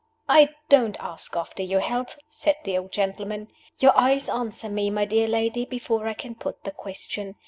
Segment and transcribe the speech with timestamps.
[0.27, 5.05] "I don't ask after your health," said the old gentleman; "your eyes answer me, my
[5.05, 7.35] dear lady, before I can put the question.